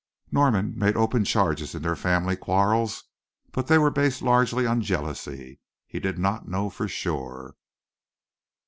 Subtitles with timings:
[0.31, 3.03] Norman made open charges in their family quarrels,
[3.51, 5.59] but they were based largely on jealousy.
[5.85, 7.55] He did not know for sure.